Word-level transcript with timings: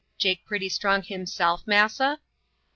Jake 0.17 0.43
pretty 0.47 0.67
strong 0.69 1.03
himself, 1.03 1.61
massa?" 1.67 2.19